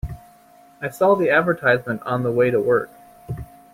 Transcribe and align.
I 0.81 0.89
saw 0.89 1.13
the 1.13 1.29
advertisement 1.29 2.01
on 2.07 2.23
the 2.23 2.31
way 2.31 2.49
to 2.49 2.59
work. 2.59 2.89